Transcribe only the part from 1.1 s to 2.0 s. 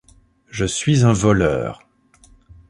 voleur.